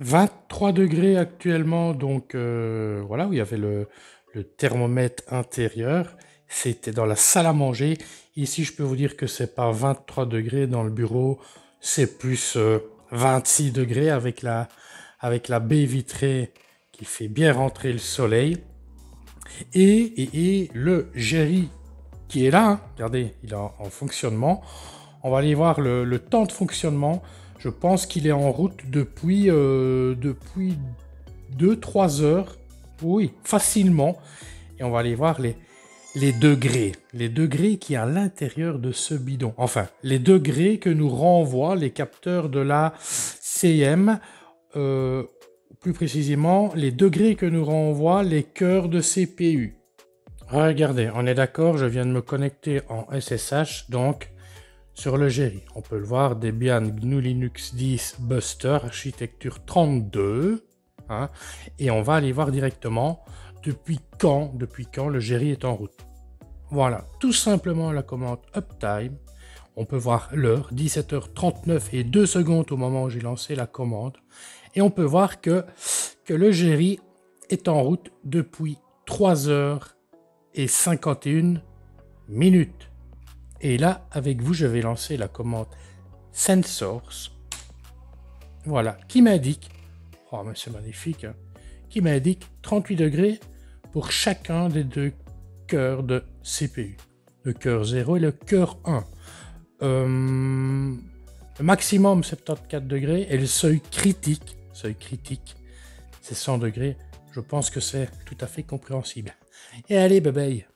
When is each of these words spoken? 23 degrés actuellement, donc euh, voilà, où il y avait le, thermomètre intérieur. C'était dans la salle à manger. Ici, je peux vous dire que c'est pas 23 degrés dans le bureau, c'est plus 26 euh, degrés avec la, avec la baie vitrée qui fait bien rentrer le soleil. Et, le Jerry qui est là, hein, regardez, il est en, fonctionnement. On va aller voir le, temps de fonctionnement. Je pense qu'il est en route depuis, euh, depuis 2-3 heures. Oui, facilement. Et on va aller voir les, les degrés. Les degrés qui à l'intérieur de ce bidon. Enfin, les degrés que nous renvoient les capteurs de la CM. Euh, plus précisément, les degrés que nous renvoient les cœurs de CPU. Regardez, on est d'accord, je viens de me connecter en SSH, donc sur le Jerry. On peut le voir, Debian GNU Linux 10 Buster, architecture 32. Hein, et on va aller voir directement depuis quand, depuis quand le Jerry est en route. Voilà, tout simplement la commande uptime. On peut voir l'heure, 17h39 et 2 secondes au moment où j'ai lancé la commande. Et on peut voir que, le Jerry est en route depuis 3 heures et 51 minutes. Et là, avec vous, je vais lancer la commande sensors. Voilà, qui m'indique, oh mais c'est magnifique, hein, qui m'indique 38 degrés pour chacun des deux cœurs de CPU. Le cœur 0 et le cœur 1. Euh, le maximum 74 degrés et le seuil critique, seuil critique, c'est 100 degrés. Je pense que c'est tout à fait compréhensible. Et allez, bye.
23 0.00 0.72
degrés 0.72 1.16
actuellement, 1.16 1.92
donc 1.92 2.34
euh, 2.34 3.02
voilà, 3.06 3.26
où 3.26 3.32
il 3.32 3.38
y 3.38 3.40
avait 3.40 3.56
le, 3.56 3.88
thermomètre 4.56 5.22
intérieur. 5.30 6.16
C'était 6.48 6.92
dans 6.92 7.04
la 7.04 7.16
salle 7.16 7.46
à 7.46 7.52
manger. 7.52 7.98
Ici, 8.36 8.64
je 8.64 8.72
peux 8.72 8.82
vous 8.82 8.96
dire 8.96 9.16
que 9.16 9.26
c'est 9.26 9.54
pas 9.54 9.70
23 9.70 10.26
degrés 10.26 10.66
dans 10.66 10.82
le 10.82 10.90
bureau, 10.90 11.38
c'est 11.80 12.18
plus 12.18 12.56
26 13.10 13.68
euh, 13.68 13.72
degrés 13.72 14.10
avec 14.10 14.42
la, 14.42 14.68
avec 15.20 15.48
la 15.48 15.60
baie 15.60 15.84
vitrée 15.84 16.52
qui 16.92 17.04
fait 17.04 17.28
bien 17.28 17.52
rentrer 17.52 17.92
le 17.92 17.98
soleil. 17.98 18.58
Et, 19.74 20.70
le 20.74 21.10
Jerry 21.14 21.68
qui 22.28 22.46
est 22.46 22.50
là, 22.50 22.66
hein, 22.66 22.80
regardez, 22.94 23.34
il 23.42 23.52
est 23.52 23.56
en, 23.56 23.70
fonctionnement. 23.90 24.62
On 25.22 25.30
va 25.30 25.38
aller 25.38 25.54
voir 25.54 25.80
le, 25.80 26.18
temps 26.18 26.44
de 26.44 26.52
fonctionnement. 26.52 27.22
Je 27.62 27.68
pense 27.68 28.06
qu'il 28.06 28.26
est 28.26 28.32
en 28.32 28.50
route 28.50 28.90
depuis, 28.90 29.48
euh, 29.48 30.16
depuis 30.16 30.74
2-3 31.56 32.20
heures. 32.22 32.58
Oui, 33.02 33.30
facilement. 33.44 34.18
Et 34.80 34.82
on 34.82 34.90
va 34.90 34.98
aller 34.98 35.14
voir 35.14 35.40
les, 35.40 35.54
les 36.16 36.32
degrés. 36.32 36.90
Les 37.12 37.28
degrés 37.28 37.76
qui 37.76 37.94
à 37.94 38.04
l'intérieur 38.04 38.80
de 38.80 38.90
ce 38.90 39.14
bidon. 39.14 39.54
Enfin, 39.58 39.86
les 40.02 40.18
degrés 40.18 40.78
que 40.78 40.90
nous 40.90 41.08
renvoient 41.08 41.76
les 41.76 41.90
capteurs 41.90 42.48
de 42.48 42.58
la 42.58 42.94
CM. 42.98 44.18
Euh, 44.74 45.22
plus 45.80 45.92
précisément, 45.92 46.72
les 46.74 46.90
degrés 46.90 47.36
que 47.36 47.46
nous 47.46 47.64
renvoient 47.64 48.24
les 48.24 48.42
cœurs 48.42 48.88
de 48.88 49.00
CPU. 49.00 49.76
Regardez, 50.48 51.10
on 51.14 51.26
est 51.26 51.34
d'accord, 51.34 51.78
je 51.78 51.86
viens 51.86 52.06
de 52.06 52.10
me 52.10 52.22
connecter 52.22 52.80
en 52.88 53.06
SSH, 53.18 53.88
donc 53.88 54.31
sur 54.94 55.16
le 55.16 55.28
Jerry. 55.28 55.62
On 55.74 55.80
peut 55.80 55.98
le 55.98 56.04
voir, 56.04 56.36
Debian 56.36 56.82
GNU 56.82 57.20
Linux 57.20 57.74
10 57.74 58.16
Buster, 58.20 58.78
architecture 58.82 59.64
32. 59.64 60.64
Hein, 61.08 61.30
et 61.78 61.90
on 61.90 62.02
va 62.02 62.14
aller 62.14 62.32
voir 62.32 62.50
directement 62.50 63.24
depuis 63.64 64.00
quand, 64.18 64.52
depuis 64.54 64.86
quand 64.86 65.08
le 65.08 65.20
Jerry 65.20 65.50
est 65.50 65.64
en 65.64 65.74
route. 65.74 66.06
Voilà, 66.70 67.04
tout 67.20 67.32
simplement 67.32 67.92
la 67.92 68.02
commande 68.02 68.40
uptime. 68.56 69.16
On 69.76 69.84
peut 69.84 69.96
voir 69.96 70.28
l'heure, 70.32 70.72
17h39 70.74 71.82
et 71.92 72.04
2 72.04 72.26
secondes 72.26 72.70
au 72.72 72.76
moment 72.76 73.04
où 73.04 73.10
j'ai 73.10 73.20
lancé 73.20 73.54
la 73.54 73.66
commande. 73.66 74.16
Et 74.74 74.82
on 74.82 74.90
peut 74.90 75.04
voir 75.04 75.40
que, 75.40 75.64
le 76.28 76.50
Jerry 76.50 76.98
est 77.50 77.68
en 77.68 77.82
route 77.82 78.10
depuis 78.24 78.78
3 79.04 79.48
heures 79.48 79.96
et 80.54 80.66
51 80.66 81.60
minutes. 82.28 82.91
Et 83.62 83.78
là, 83.78 84.06
avec 84.10 84.42
vous, 84.42 84.54
je 84.54 84.66
vais 84.66 84.82
lancer 84.82 85.16
la 85.16 85.28
commande 85.28 85.68
sensors. 86.32 87.30
Voilà, 88.64 88.98
qui 89.08 89.22
m'indique, 89.22 89.70
oh 90.32 90.42
mais 90.44 90.52
c'est 90.56 90.70
magnifique, 90.70 91.24
hein, 91.24 91.34
qui 91.88 92.00
m'indique 92.00 92.46
38 92.62 92.96
degrés 92.96 93.40
pour 93.92 94.10
chacun 94.10 94.68
des 94.68 94.84
deux 94.84 95.12
cœurs 95.66 96.02
de 96.02 96.24
CPU. 96.42 96.96
Le 97.44 97.52
cœur 97.52 97.84
0 97.84 98.16
et 98.16 98.20
le 98.20 98.32
cœur 98.32 98.78
1. 98.84 99.04
Euh, 99.82 100.94
le 101.58 101.64
maximum 101.64 102.22
74 102.22 102.84
degrés 102.86 103.26
et 103.30 103.36
le 103.36 103.46
seuil 103.46 103.80
critique, 103.80 104.56
seuil 104.72 104.94
critique, 104.94 105.56
c'est 106.20 106.34
100 106.34 106.58
degrés. 106.58 106.96
Je 107.32 107.40
pense 107.40 107.70
que 107.70 107.80
c'est 107.80 108.08
tout 108.24 108.36
à 108.40 108.46
fait 108.46 108.62
compréhensible. 108.62 109.34
Et 109.88 109.96
allez, 109.96 110.20
bye. 110.20 110.66